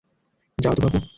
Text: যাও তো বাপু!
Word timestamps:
যাও 0.57 0.73
তো 0.75 0.81
বাপু! 0.83 0.99